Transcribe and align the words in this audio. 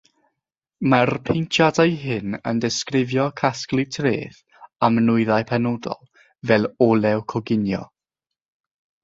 Mae'r 0.93 1.09
paentiadau 1.25 1.91
hyn 2.03 2.37
yn 2.51 2.61
disgrifio 2.63 3.25
casglu 3.41 3.85
treth 3.97 4.41
am 4.89 4.99
nwyddau 5.05 5.47
penodol, 5.53 6.01
fel 6.53 6.67
olew 6.89 7.23
coginio. 7.37 7.85